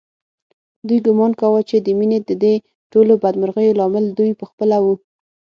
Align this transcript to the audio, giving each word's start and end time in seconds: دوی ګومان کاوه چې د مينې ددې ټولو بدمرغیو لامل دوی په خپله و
دوی 0.87 0.99
ګومان 1.05 1.31
کاوه 1.39 1.61
چې 1.69 1.77
د 1.79 1.87
مينې 1.99 2.19
ددې 2.29 2.55
ټولو 2.91 3.13
بدمرغیو 3.23 3.77
لامل 3.79 4.05
دوی 4.17 4.31
په 4.39 4.45
خپله 4.49 4.77
و 4.83 4.85